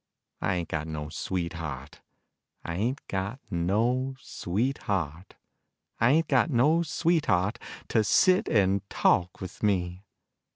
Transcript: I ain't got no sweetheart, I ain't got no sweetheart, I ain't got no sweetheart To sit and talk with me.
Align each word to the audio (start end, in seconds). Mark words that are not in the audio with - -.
I 0.41 0.55
ain't 0.55 0.69
got 0.69 0.87
no 0.87 1.09
sweetheart, 1.09 2.01
I 2.65 2.73
ain't 2.73 3.07
got 3.07 3.39
no 3.51 4.15
sweetheart, 4.19 5.35
I 5.99 6.09
ain't 6.09 6.27
got 6.27 6.49
no 6.49 6.81
sweetheart 6.81 7.59
To 7.89 8.03
sit 8.03 8.47
and 8.47 8.81
talk 8.89 9.39
with 9.41 9.61
me. 9.61 10.01